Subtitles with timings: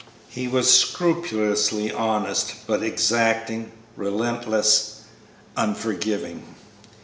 [0.29, 5.01] He was scrupulously honest, but exacting, relentless,
[5.55, 6.41] unforgiving.